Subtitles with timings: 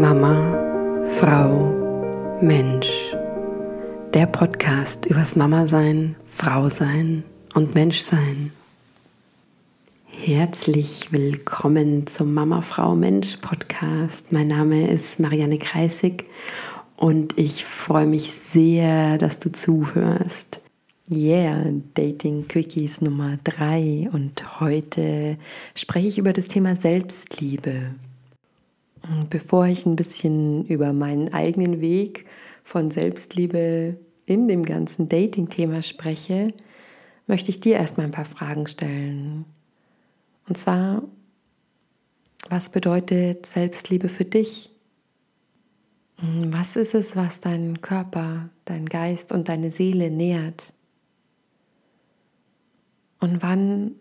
[0.00, 3.14] Mama, Frau, Mensch.
[4.12, 7.22] Der Podcast übers Mama sein, Frau sein
[7.54, 8.50] und Mensch sein.
[10.08, 14.32] Herzlich willkommen zum Mama, Frau, Mensch Podcast.
[14.32, 16.24] Mein Name ist Marianne Kreisig
[16.96, 20.60] und ich freue mich sehr, dass du zuhörst.
[21.08, 25.38] Yeah, Dating Quickies Nummer 3 und heute
[25.76, 27.94] spreche ich über das Thema Selbstliebe.
[29.28, 32.26] Bevor ich ein bisschen über meinen eigenen Weg
[32.62, 36.54] von Selbstliebe in dem ganzen Dating-Thema spreche,
[37.26, 39.44] möchte ich dir erstmal ein paar Fragen stellen.
[40.48, 41.02] Und zwar,
[42.48, 44.70] was bedeutet Selbstliebe für dich?
[46.16, 50.72] Was ist es, was deinen Körper, deinen Geist und deine Seele nährt?
[53.20, 53.96] Und wann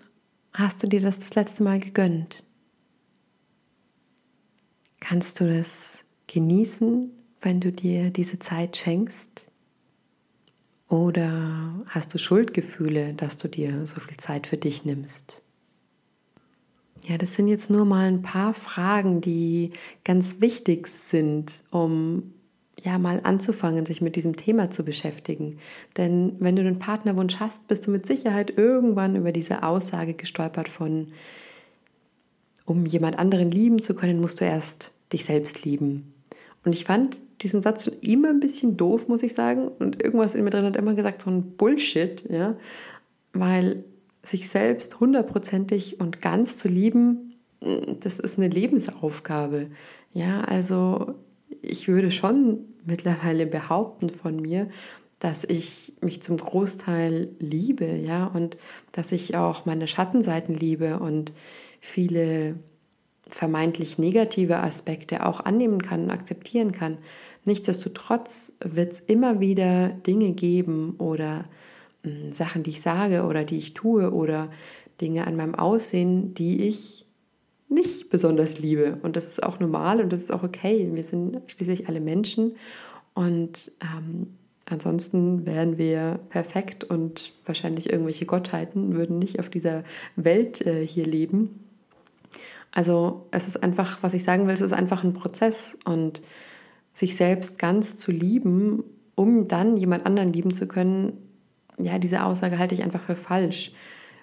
[0.53, 2.43] hast du dir das das letzte Mal gegönnt?
[5.03, 7.11] Kannst du das genießen,
[7.41, 9.45] wenn du dir diese Zeit schenkst?
[10.87, 15.41] Oder hast du Schuldgefühle, dass du dir so viel Zeit für dich nimmst?
[17.05, 19.73] Ja, das sind jetzt nur mal ein paar Fragen, die
[20.05, 22.33] ganz wichtig sind, um
[22.81, 25.57] ja mal anzufangen, sich mit diesem Thema zu beschäftigen.
[25.97, 30.69] Denn wenn du einen Partnerwunsch hast, bist du mit Sicherheit irgendwann über diese Aussage gestolpert
[30.69, 31.11] von,
[32.65, 36.13] um jemand anderen lieben zu können, musst du erst dich selbst lieben.
[36.65, 39.67] Und ich fand diesen Satz schon immer ein bisschen doof, muss ich sagen.
[39.67, 42.55] Und irgendwas in mir drin hat immer gesagt, so ein Bullshit, ja.
[43.33, 43.83] Weil
[44.23, 47.33] sich selbst hundertprozentig und ganz zu lieben,
[47.99, 49.67] das ist eine Lebensaufgabe.
[50.13, 51.15] Ja, also
[51.61, 54.69] ich würde schon mittlerweile behaupten von mir,
[55.19, 58.57] dass ich mich zum Großteil liebe, ja, und
[58.91, 61.31] dass ich auch meine Schattenseiten liebe und
[61.83, 62.55] viele
[63.27, 66.97] vermeintlich negative Aspekte auch annehmen kann und akzeptieren kann.
[67.43, 71.45] Nichtsdestotrotz wird es immer wieder Dinge geben oder
[72.03, 74.49] mh, hm, Sachen, die ich sage oder die ich tue oder
[75.01, 77.05] Dinge an meinem Aussehen, die ich
[77.67, 78.97] nicht besonders liebe.
[79.01, 80.89] Und das ist auch normal und das ist auch okay.
[80.93, 82.55] Wir sind schließlich alle Menschen
[83.13, 84.27] und ähm,
[84.65, 89.83] ansonsten wären wir perfekt und wahrscheinlich irgendwelche Gottheiten würden nicht auf dieser
[90.15, 91.59] Welt äh, hier leben.
[92.73, 96.21] Also es ist einfach, was ich sagen will, es ist einfach ein Prozess und
[96.93, 98.83] sich selbst ganz zu lieben,
[99.15, 101.13] um dann jemand anderen lieben zu können,
[101.79, 103.71] ja, diese Aussage halte ich einfach für falsch,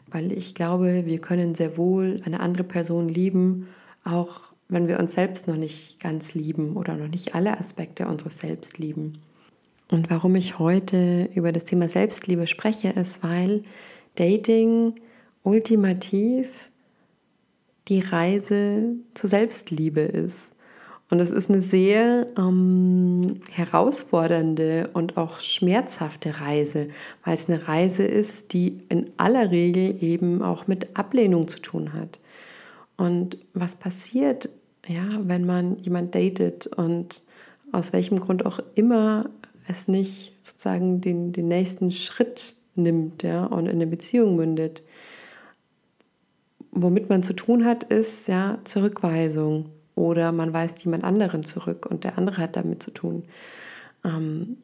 [0.08, 3.68] weil ich glaube, wir können sehr wohl eine andere Person lieben,
[4.04, 8.38] auch wenn wir uns selbst noch nicht ganz lieben oder noch nicht alle Aspekte unseres
[8.38, 9.18] Selbst lieben.
[9.90, 13.64] Und warum ich heute über das Thema Selbstliebe spreche, ist, weil
[14.14, 14.94] Dating
[15.42, 16.69] ultimativ
[17.90, 20.36] die Reise zur Selbstliebe ist.
[21.10, 26.88] Und es ist eine sehr ähm, herausfordernde und auch schmerzhafte Reise,
[27.24, 31.92] weil es eine Reise ist, die in aller Regel eben auch mit Ablehnung zu tun
[31.92, 32.20] hat.
[32.96, 34.50] Und was passiert,
[34.86, 37.22] ja, wenn man jemand datet und
[37.72, 39.28] aus welchem Grund auch immer
[39.66, 44.82] es nicht sozusagen den, den nächsten Schritt nimmt ja, und in eine Beziehung mündet?
[46.72, 52.04] Womit man zu tun hat, ist ja Zurückweisung oder man weist jemand anderen zurück und
[52.04, 53.24] der andere hat damit zu tun.
[54.04, 54.56] Ähm,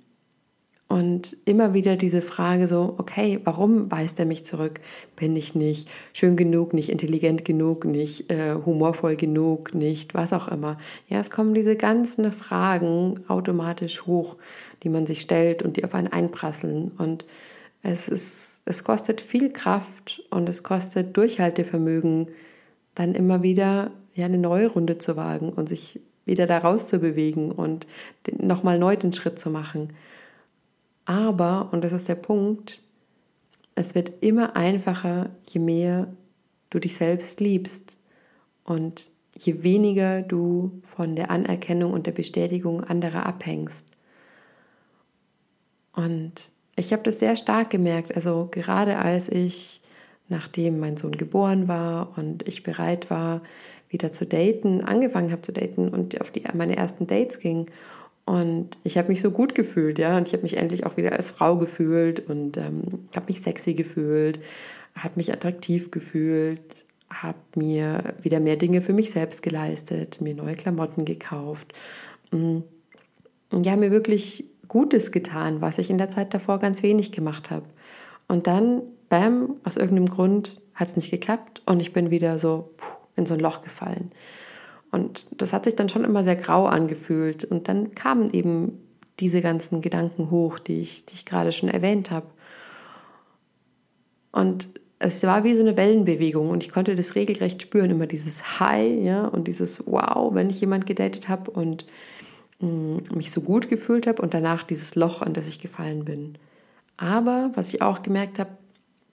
[0.89, 4.81] und immer wieder diese Frage so, okay, warum weist er mich zurück?
[5.17, 10.47] Bin ich nicht schön genug, nicht intelligent genug, nicht äh, humorvoll genug, nicht was auch
[10.47, 10.79] immer.
[11.09, 14.37] Ja, es kommen diese ganzen Fragen automatisch hoch,
[14.85, 16.93] die man sich stellt und die auf einen einprasseln.
[16.99, 17.25] Und
[17.87, 22.29] es ist es kostet viel Kraft und es kostet Durchhaltevermögen,
[22.97, 27.87] dann immer wieder ja, eine neue Runde zu wagen und sich wieder da rauszubewegen und
[28.37, 29.93] nochmal neu den Schritt zu machen.
[31.05, 32.83] Aber, und das ist der Punkt,
[33.77, 36.09] es wird immer einfacher, je mehr
[36.71, 37.97] du dich selbst liebst
[38.65, 43.87] und je weniger du von der Anerkennung und der Bestätigung anderer abhängst.
[45.93, 48.15] Und ich habe das sehr stark gemerkt.
[48.15, 49.81] Also gerade als ich,
[50.29, 53.43] nachdem mein Sohn geboren war und ich bereit war,
[53.89, 57.67] wieder zu daten, angefangen habe zu daten und auf die, meine ersten Dates ging.
[58.27, 61.13] Und ich habe mich so gut gefühlt, ja, und ich habe mich endlich auch wieder
[61.13, 64.41] als Frau gefühlt und ähm, habe mich sexy gefühlt,
[64.97, 66.61] habe mich attraktiv gefühlt,
[67.09, 71.73] habe mir wieder mehr Dinge für mich selbst geleistet, mir neue Klamotten gekauft.
[72.33, 72.59] Mm.
[73.53, 77.51] Und ja, mir wirklich Gutes getan, was ich in der Zeit davor ganz wenig gemacht
[77.51, 77.67] habe.
[78.29, 82.75] Und dann, bam, aus irgendeinem Grund hat es nicht geklappt und ich bin wieder so
[83.17, 84.13] in so ein Loch gefallen.
[84.91, 87.45] Und das hat sich dann schon immer sehr grau angefühlt.
[87.45, 88.79] Und dann kamen eben
[89.21, 92.27] diese ganzen Gedanken hoch, die ich, die ich gerade schon erwähnt habe.
[94.33, 94.69] Und
[94.99, 99.03] es war wie so eine Wellenbewegung und ich konnte das regelrecht spüren, immer dieses High,
[99.03, 101.87] ja, und dieses Wow, wenn ich jemand gedatet habe und
[102.59, 106.39] mich so gut gefühlt habe und danach dieses Loch, an das ich gefallen bin.
[106.97, 108.57] Aber was ich auch gemerkt habe,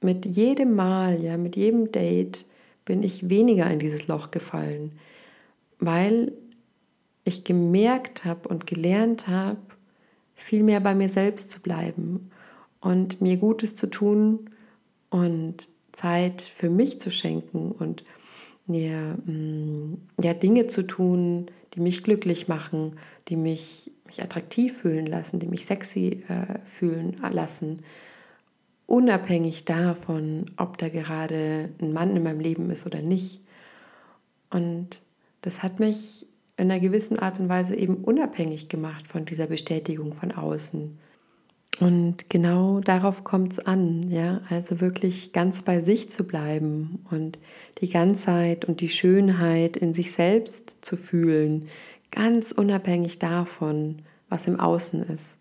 [0.02, 2.46] mit jedem Mal, ja, mit jedem Date
[2.86, 4.92] bin ich weniger in dieses Loch gefallen,
[5.80, 6.34] weil
[7.26, 9.60] ich gemerkt habe und gelernt habe,
[10.36, 12.32] viel mehr bei mir selbst zu bleiben
[12.82, 14.50] und mir Gutes zu tun
[15.10, 18.04] und Zeit für mich zu schenken und
[18.66, 22.98] mir mm, ja, Dinge zu tun, die mich glücklich machen,
[23.28, 27.82] die mich, mich attraktiv fühlen lassen, die mich sexy äh, fühlen lassen,
[28.86, 33.42] unabhängig davon, ob da gerade ein Mann in meinem Leben ist oder nicht.
[34.50, 35.02] Und
[35.42, 36.28] das hat mich
[36.58, 41.00] in einer gewissen Art und Weise eben unabhängig gemacht von dieser Bestätigung von außen.
[41.84, 47.40] Und genau darauf kommt es an, ja, also wirklich ganz bei sich zu bleiben und
[47.80, 51.68] die Ganzheit und die Schönheit in sich selbst zu fühlen,
[52.10, 55.38] ganz unabhängig davon, was im Außen ist.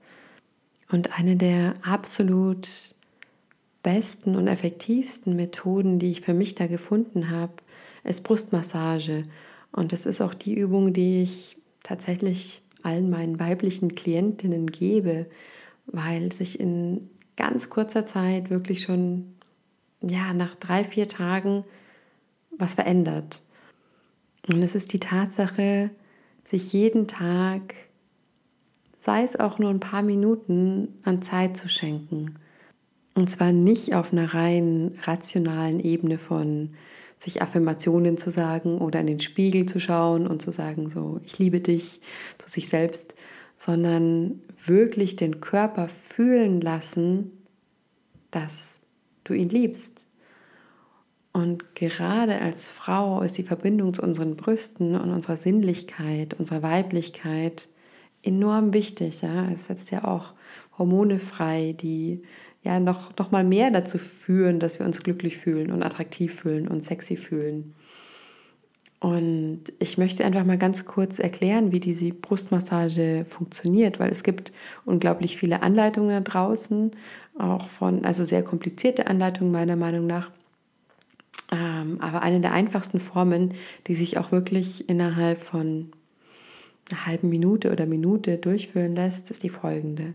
[0.91, 2.69] Und eine der absolut
[3.85, 7.53] besten und effektivsten Methoden, die ich für mich da gefunden habe,
[8.03, 9.27] ist Brustmassage.
[9.71, 15.27] Und das ist auch die Übung, die ich tatsächlich allen meinen weiblichen Klientinnen gebe
[15.87, 19.35] weil sich in ganz kurzer Zeit wirklich schon
[20.01, 21.65] ja, nach drei, vier Tagen
[22.59, 23.43] was verändert.
[24.49, 25.91] Und es ist die Tatsache,
[26.45, 27.75] sich jeden Tag,
[28.99, 32.35] sei es auch nur ein paar Minuten, an Zeit zu schenken.
[33.15, 36.75] Und zwar nicht auf einer rein rationalen Ebene von
[37.19, 41.39] sich Affirmationen zu sagen oder in den Spiegel zu schauen und zu sagen, so, ich
[41.39, 42.01] liebe dich
[42.39, 43.15] zu sich selbst,
[43.65, 47.31] sondern wirklich den Körper fühlen lassen,
[48.33, 48.81] dass
[49.23, 50.05] du ihn liebst.
[51.33, 57.69] Und gerade als Frau ist die Verbindung zu unseren Brüsten und unserer Sinnlichkeit, unserer Weiblichkeit
[58.25, 59.23] enorm wichtig.
[59.23, 59.49] Ja?
[59.53, 60.35] Es setzt ja auch
[60.77, 62.23] Hormone frei, die
[62.65, 66.67] ja noch, noch mal mehr dazu führen, dass wir uns glücklich fühlen und attraktiv fühlen
[66.67, 67.77] und sexy fühlen.
[69.03, 74.53] Und ich möchte einfach mal ganz kurz erklären, wie diese Brustmassage funktioniert, weil es gibt
[74.85, 76.93] unglaublich viele Anleitungen da draußen,
[77.37, 80.31] auch von, also sehr komplizierte Anleitungen meiner Meinung nach.
[81.51, 83.55] Ähm, aber eine der einfachsten Formen,
[83.89, 85.91] die sich auch wirklich innerhalb von
[86.89, 90.15] einer halben Minute oder Minute durchführen lässt, ist die folgende.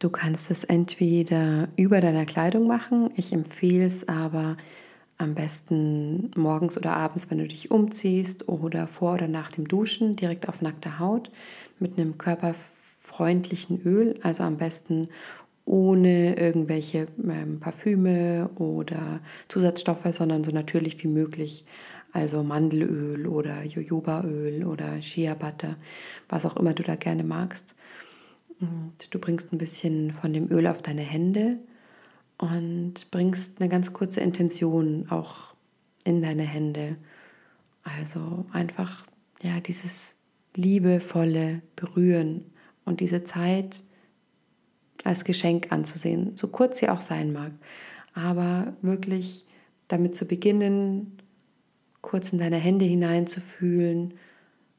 [0.00, 4.56] Du kannst es entweder über deiner Kleidung machen, ich empfehle es aber
[5.18, 10.16] am besten morgens oder abends, wenn du dich umziehst oder vor oder nach dem Duschen
[10.16, 11.30] direkt auf nackter Haut
[11.78, 15.08] mit einem körperfreundlichen Öl, also am besten
[15.64, 21.64] ohne irgendwelche ähm, Parfüme oder Zusatzstoffe, sondern so natürlich wie möglich.
[22.12, 25.76] Also Mandelöl oder Jojobaöl oder Shea Butter,
[26.28, 27.74] was auch immer du da gerne magst.
[28.60, 31.58] Und du bringst ein bisschen von dem Öl auf deine Hände
[32.38, 35.54] und bringst eine ganz kurze Intention auch
[36.04, 36.96] in deine Hände.
[37.82, 39.06] Also einfach
[39.42, 40.16] ja dieses
[40.54, 42.44] liebevolle Berühren
[42.84, 43.82] und diese Zeit
[45.04, 47.52] als Geschenk anzusehen, so kurz sie auch sein mag,
[48.14, 49.44] aber wirklich
[49.88, 51.18] damit zu beginnen,
[52.00, 54.14] kurz in deine Hände hineinzufühlen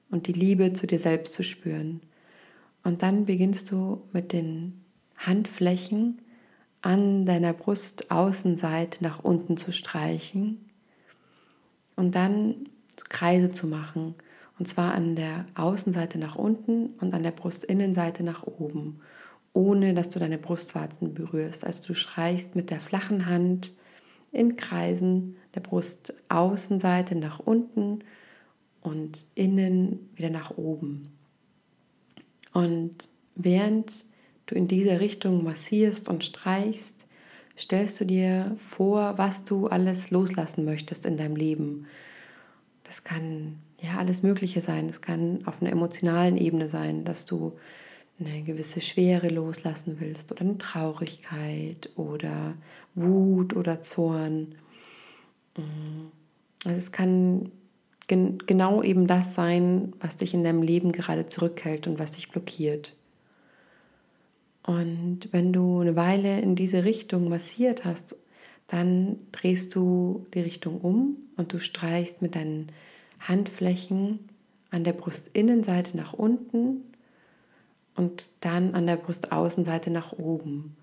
[0.09, 2.01] und die Liebe zu dir selbst zu spüren.
[2.83, 4.81] Und dann beginnst du mit den
[5.15, 6.21] Handflächen
[6.88, 10.70] an deiner Brustaußenseite nach unten zu streichen
[11.98, 12.70] und dann
[13.10, 14.15] Kreise zu machen.
[14.58, 19.01] Und zwar an der Außenseite nach unten und an der Brustinnenseite nach oben,
[19.51, 21.65] ohne dass du deine Brustwarzen berührst.
[21.65, 23.74] Also du streichst mit der flachen Hand
[24.32, 28.00] in Kreisen der Brustaußenseite nach unten
[28.79, 31.12] und innen wieder nach oben.
[32.53, 34.06] Und während
[34.47, 37.05] du in diese Richtung massierst und streichst,
[37.57, 41.85] stellst du dir vor, was du alles loslassen möchtest in deinem Leben.
[42.83, 44.89] Das kann ja alles Mögliche sein.
[44.89, 47.53] Es kann auf einer emotionalen Ebene sein, dass du
[48.19, 52.55] eine gewisse Schwere loslassen willst oder eine Traurigkeit oder
[52.95, 54.55] Wut oder Zorn.
[56.65, 57.51] Also es kann
[58.07, 62.29] gen genau eben das sein, was dich in deinem Leben gerade zurückhält und was dich
[62.29, 62.95] blockiert.
[64.67, 68.17] Und wenn du eine Weile in diese Richtung massiert hast,
[68.67, 72.67] dann drehst du die Richtung um und du streichst mit deinen
[73.21, 74.19] Handflächen
[74.69, 76.83] an der Brustinnenseite nach unten
[77.95, 80.75] und dann an der Brustaußenseite nach oben.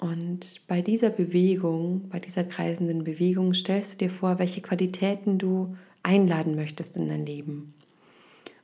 [0.00, 5.76] Und bei dieser Bewegung, bei dieser kreisenden Bewegung, stellst du dir vor, welche Qualitäten du
[6.02, 7.74] einladen möchtest in dein Leben.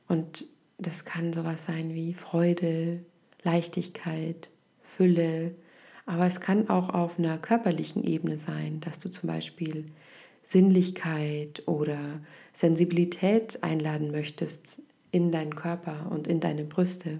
[0.09, 0.45] Und
[0.77, 3.05] das kann sowas sein wie Freude,
[3.43, 5.55] Leichtigkeit, Fülle,
[6.05, 9.85] aber es kann auch auf einer körperlichen Ebene sein, dass du zum Beispiel
[10.43, 12.19] Sinnlichkeit oder
[12.53, 14.81] Sensibilität einladen möchtest
[15.11, 17.19] in deinen Körper und in deine Brüste.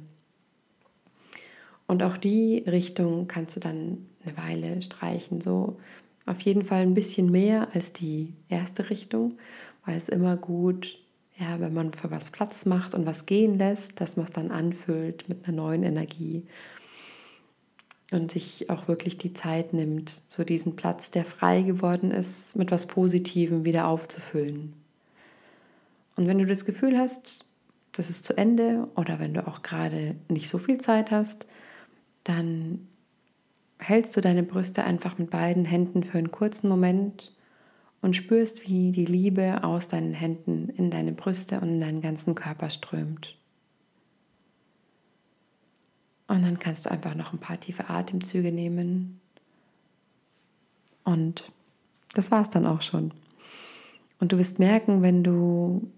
[1.87, 5.77] Und auch die Richtung kannst du dann eine Weile streichen, so
[6.25, 9.33] auf jeden Fall ein bisschen mehr als die erste Richtung,
[9.85, 11.00] weil es immer gut,
[11.41, 14.51] ja, wenn man für was Platz macht und was gehen lässt, dass man es dann
[14.51, 16.45] anfüllt mit einer neuen Energie
[18.12, 22.69] und sich auch wirklich die Zeit nimmt, so diesen Platz, der frei geworden ist, mit
[22.69, 24.74] was Positivem wieder aufzufüllen.
[26.15, 27.45] Und wenn du das Gefühl hast,
[27.93, 31.48] das ist zu Ende oder wenn du auch gerade nicht so viel Zeit hast,
[32.24, 32.88] dann
[33.79, 37.31] hältst du deine Brüste einfach mit beiden Händen für einen kurzen Moment
[38.01, 42.36] und spürst, wie die Liebe aus deinen Händen in deine Brüste und in deinen ganzen
[42.36, 43.38] Körper strömt.
[46.27, 49.20] Und dann kannst du einfach noch ein paar tiefe Atemzüge nehmen.
[51.03, 51.51] Und
[52.13, 53.13] das war es dann auch schon.
[54.20, 55.91] Und du wirst merken, wenn du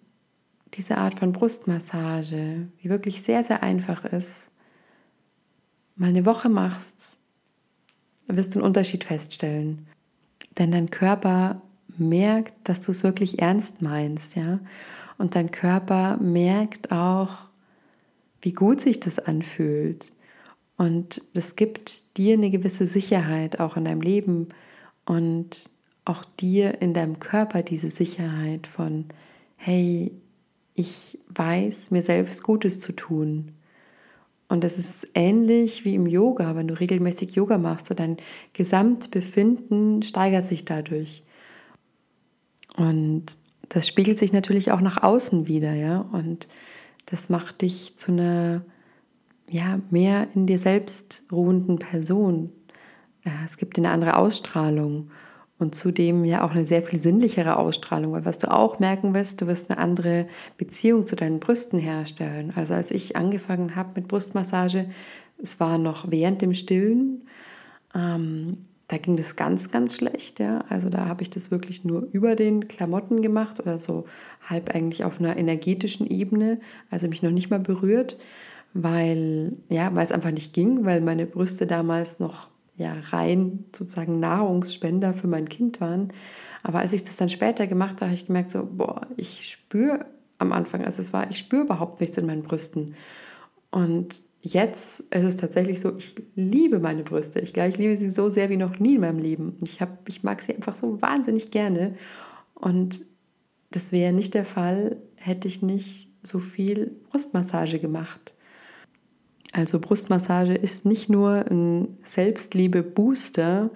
[0.74, 4.50] diese Art von Brustmassage, die wirklich sehr, sehr einfach ist,
[5.96, 7.20] mal eine Woche machst,
[8.28, 9.88] wirst du einen Unterschied feststellen.
[10.58, 11.62] Denn dein Körper
[11.98, 14.60] merkt, dass du es wirklich ernst meinst, ja.
[15.18, 17.50] Und dein Körper merkt auch,
[18.42, 20.12] wie gut sich das anfühlt.
[20.78, 24.50] Und das gibt dir eine gewisse Sicherheit auch in deinem Leben
[25.06, 25.70] und
[26.06, 29.06] auch dir in deinem Körper diese Sicherheit von,
[29.56, 30.12] hey,
[30.74, 33.54] ich weiß, mir selbst Gutes zu tun.
[34.50, 38.18] Und das ist ähnlich wie im Yoga, wenn du regelmäßig Yoga machst, so dein
[38.54, 41.24] Gesamtbefinden steigert sich dadurch.
[42.78, 43.26] Und
[43.70, 46.02] das spiegelt sich natürlich auch nach außen wieder, ja.
[46.12, 46.48] Und
[47.06, 48.64] das macht dich zu einer
[49.50, 52.52] ja, mehr in dir selbst ruhenden Person.
[53.24, 55.12] Ja, es gibt eine andere Ausstrahlung
[55.60, 59.42] und zudem ja auch eine sehr viel sinnlichere Ausstrahlung, weil was du auch merken wirst,
[59.42, 60.28] du wirst eine andere
[60.58, 62.52] Beziehung zu deinen Brüsten herstellen.
[62.56, 64.90] Also als ich angefangen habe mit Brustmassage,
[65.42, 67.28] es war noch während dem Stillen,
[67.94, 70.40] ähm, da ging das ganz, ganz schlecht.
[70.40, 70.66] Ja?
[70.70, 74.06] Also da habe ich das wirklich nur über den Klamotten gemacht oder so
[74.48, 76.60] halb eigentlich auf einer energetischen Ebene,
[76.90, 78.18] also mich noch nicht mal berührt
[78.74, 84.20] weil, ja, weil es einfach nicht ging, weil meine Brüste damals noch ja, rein sozusagen
[84.20, 86.12] Nahrungsspender für mein Kind waren.
[86.64, 90.08] Aber als ich das dann später gemacht habe, habe ich gemerkt, so, boah, ich spüre
[90.40, 92.96] am Anfang, also es war, ich spüre überhaupt nichts in meinen Brüsten.
[93.70, 97.40] Und jetzt ist es tatsächlich so, ich liebe meine Brüste.
[97.40, 99.58] Ich glaube, ich liebe sie so sehr wie noch nie in meinem Leben.
[99.62, 101.96] Ich, hab, ich mag sie einfach so wahnsinnig gerne.
[102.54, 103.06] Und
[103.72, 108.34] das wäre nicht der Fall, hätte ich nicht so viel Brustmassage gemacht.
[109.54, 113.70] Also Brustmassage ist nicht nur ein Selbstliebe-Booster,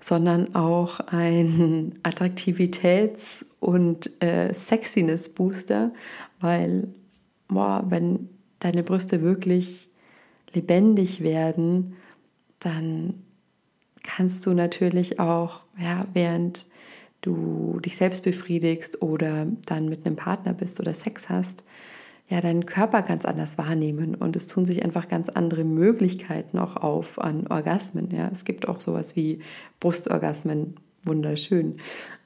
[0.00, 5.92] sondern auch ein Attraktivitäts- und äh, Sexiness-Booster,
[6.40, 6.88] weil
[7.48, 9.89] boah, wenn deine Brüste wirklich
[10.52, 11.96] lebendig werden,
[12.58, 13.14] dann
[14.02, 16.66] kannst du natürlich auch, ja, während
[17.20, 21.64] du dich selbst befriedigst oder dann mit einem Partner bist oder Sex hast,
[22.28, 26.76] ja, deinen Körper ganz anders wahrnehmen und es tun sich einfach ganz andere Möglichkeiten auch
[26.76, 28.10] auf an Orgasmen.
[28.12, 29.40] Ja, es gibt auch sowas wie
[29.80, 31.78] Brustorgasmen, wunderschön.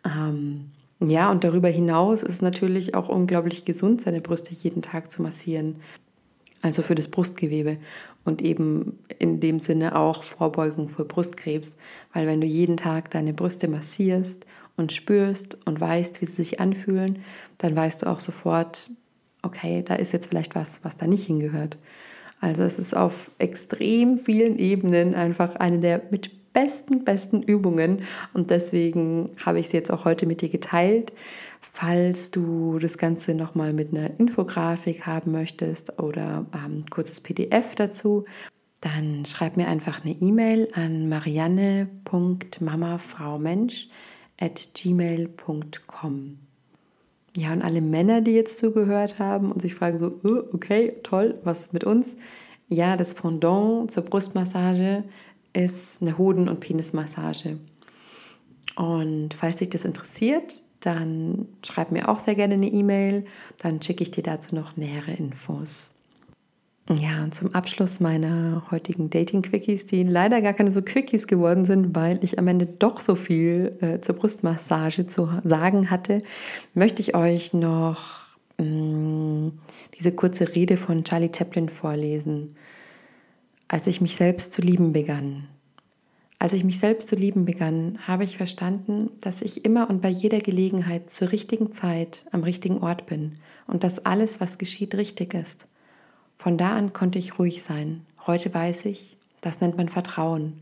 [0.04, 5.10] Ähm, ja, und darüber hinaus ist es natürlich auch unglaublich gesund, seine Brüste jeden Tag
[5.10, 5.76] zu massieren.
[6.60, 7.78] Also für das Brustgewebe
[8.24, 11.76] und eben in dem Sinne auch Vorbeugung für Brustkrebs,
[12.12, 16.60] weil wenn du jeden Tag deine Brüste massierst und spürst und weißt, wie sie sich
[16.60, 17.20] anfühlen,
[17.58, 18.90] dann weißt du auch sofort,
[19.42, 21.76] okay, da ist jetzt vielleicht was, was da nicht hingehört.
[22.40, 28.48] Also es ist auf extrem vielen Ebenen einfach eine der mit besten, besten Übungen und
[28.48, 31.12] deswegen habe ich sie jetzt auch heute mit dir geteilt.
[31.60, 38.24] Falls du das Ganze nochmal mit einer Infografik haben möchtest oder ähm, kurzes PDF dazu,
[38.80, 43.88] dann schreib mir einfach eine E-Mail an marianne.mamafraumensch
[44.40, 46.38] at gmail.com.
[47.36, 51.40] Ja, und alle Männer, die jetzt zugehört haben und sich fragen so, oh, okay, toll,
[51.42, 52.16] was mit uns?
[52.68, 55.04] Ja, das Pendant zur Brustmassage
[55.54, 57.58] ist eine Hoden- und Penismassage.
[58.76, 63.24] Und falls dich das interessiert, dann schreib mir auch sehr gerne eine E-Mail.
[63.58, 65.94] Dann schicke ich dir dazu noch nähere Infos.
[66.90, 71.94] Ja, und zum Abschluss meiner heutigen Dating-Quickies, die leider gar keine so Quickies geworden sind,
[71.96, 76.20] weil ich am Ende doch so viel äh, zur Brustmassage zu sagen hatte,
[76.74, 78.24] möchte ich euch noch
[78.58, 79.52] mh, mm,
[79.98, 82.54] diese kurze Rede von Charlie Chaplin vorlesen.
[83.74, 85.48] Als ich mich selbst zu lieben begann.
[86.38, 90.10] Als ich mich selbst zu lieben begann, habe ich verstanden, dass ich immer und bei
[90.10, 95.34] jeder Gelegenheit zur richtigen Zeit am richtigen Ort bin und dass alles, was geschieht, richtig
[95.34, 95.66] ist.
[96.38, 98.02] Von da an konnte ich ruhig sein.
[98.28, 100.52] Heute weiß ich, das nennt man Vertrauen.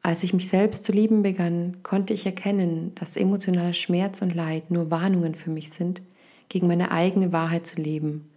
[0.00, 4.70] Als ich mich selbst zu lieben begann, konnte ich erkennen, dass emotionaler Schmerz und Leid
[4.70, 6.00] nur Warnungen für mich sind,
[6.48, 8.30] gegen meine eigene Wahrheit zu leben.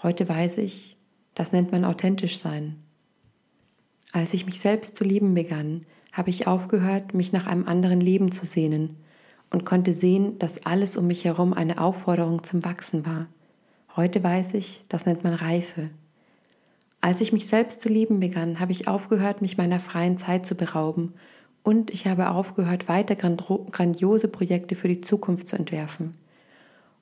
[0.00, 0.96] Heute weiß ich,
[1.34, 2.76] das nennt man authentisch sein.
[4.12, 8.32] Als ich mich selbst zu lieben begann, habe ich aufgehört, mich nach einem anderen Leben
[8.32, 8.96] zu sehnen
[9.50, 13.28] und konnte sehen, dass alles um mich herum eine Aufforderung zum Wachsen war.
[13.94, 15.90] Heute weiß ich, das nennt man Reife.
[17.00, 20.54] Als ich mich selbst zu lieben begann, habe ich aufgehört, mich meiner freien Zeit zu
[20.54, 21.14] berauben
[21.62, 26.12] und ich habe aufgehört, weiter grandiose Projekte für die Zukunft zu entwerfen.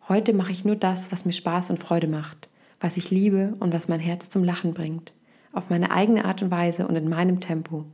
[0.09, 2.49] Heute mache ich nur das, was mir Spaß und Freude macht,
[2.81, 5.13] was ich liebe und was mein Herz zum Lachen bringt,
[5.53, 7.85] auf meine eigene Art und Weise und in meinem Tempo.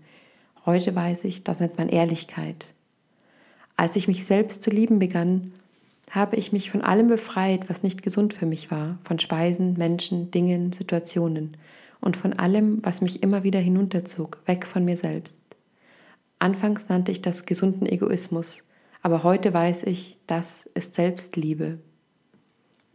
[0.66, 2.66] Heute weiß ich, das nennt man Ehrlichkeit.
[3.76, 5.52] Als ich mich selbst zu lieben begann,
[6.11, 10.30] habe ich mich von allem befreit, was nicht gesund für mich war, von Speisen, Menschen,
[10.30, 11.56] Dingen, Situationen
[12.00, 15.40] und von allem, was mich immer wieder hinunterzog, weg von mir selbst.
[16.38, 18.64] Anfangs nannte ich das gesunden Egoismus,
[19.02, 21.78] aber heute weiß ich, das ist Selbstliebe.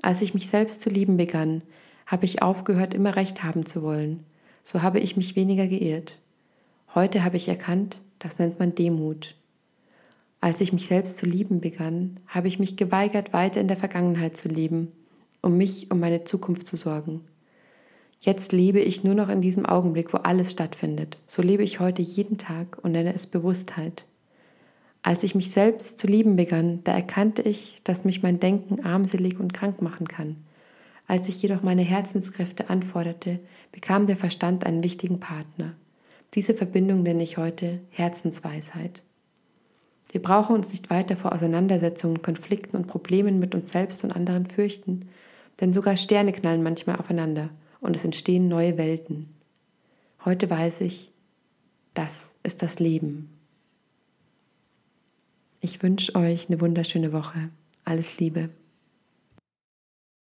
[0.01, 1.61] Als ich mich selbst zu lieben begann,
[2.05, 4.25] habe ich aufgehört, immer recht haben zu wollen.
[4.71, 6.19] So habe ich mich weniger geirrt.
[6.93, 9.33] Heute habe ich erkannt, das nennt man Demut.
[10.41, 14.37] Als ich mich selbst zu lieben begann, habe ich mich geweigert, weiter in der Vergangenheit
[14.37, 14.91] zu leben,
[15.41, 17.21] um mich, um meine Zukunft zu sorgen.
[18.19, 21.17] Jetzt lebe ich nur noch in diesem Augenblick, wo alles stattfindet.
[21.25, 24.05] So lebe ich heute jeden Tag und nenne es Bewusstheit.
[25.01, 29.39] Als ich mich selbst zu lieben begann, da erkannte ich, dass mich mein Denken armselig
[29.39, 30.35] und krank machen kann.
[31.09, 33.39] Als ich jedoch meine Herzenskräfte anforderte,
[33.71, 35.73] bekam der Verstand einen wichtigen Partner.
[36.35, 39.01] Diese Verbindung nenne ich heute Herzensweisheit.
[40.11, 44.45] Wir brauchen uns nicht weiter vor Auseinandersetzungen, Konflikten und Problemen mit uns selbst und anderen
[44.45, 45.09] fürchten,
[45.59, 47.49] denn sogar Sterne knallen manchmal aufeinander
[47.81, 49.33] und es entstehen neue Welten.
[50.23, 51.11] Heute weiß ich,
[51.95, 53.31] das ist das Leben.
[55.59, 57.49] Ich wünsche euch eine wunderschöne Woche.
[57.83, 58.51] Alles Liebe.